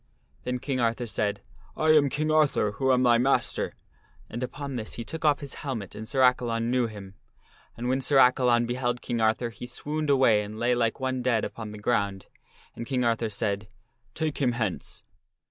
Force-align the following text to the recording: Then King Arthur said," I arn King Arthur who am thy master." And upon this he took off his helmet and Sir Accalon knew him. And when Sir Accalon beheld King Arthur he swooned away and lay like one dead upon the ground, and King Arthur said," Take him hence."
Then 0.45 0.57
King 0.57 0.79
Arthur 0.79 1.05
said," 1.05 1.41
I 1.77 1.93
arn 1.95 2.09
King 2.09 2.31
Arthur 2.31 2.71
who 2.71 2.91
am 2.91 3.03
thy 3.03 3.19
master." 3.19 3.73
And 4.31 4.41
upon 4.41 4.75
this 4.75 4.93
he 4.95 5.03
took 5.03 5.23
off 5.23 5.41
his 5.41 5.53
helmet 5.61 5.93
and 5.93 6.07
Sir 6.07 6.21
Accalon 6.23 6.71
knew 6.71 6.87
him. 6.87 7.13
And 7.77 7.87
when 7.87 8.01
Sir 8.01 8.17
Accalon 8.17 8.65
beheld 8.65 9.03
King 9.03 9.21
Arthur 9.21 9.51
he 9.51 9.67
swooned 9.67 10.09
away 10.09 10.41
and 10.41 10.57
lay 10.57 10.73
like 10.73 10.99
one 10.99 11.21
dead 11.21 11.45
upon 11.45 11.69
the 11.69 11.77
ground, 11.77 12.25
and 12.75 12.87
King 12.87 13.03
Arthur 13.03 13.29
said," 13.29 13.67
Take 14.15 14.39
him 14.39 14.53
hence." 14.53 15.03